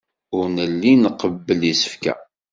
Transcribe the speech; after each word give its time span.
Ur 0.37 0.45
nelli 0.57 0.93
nqebbel 1.03 1.61
isefka. 1.71 2.13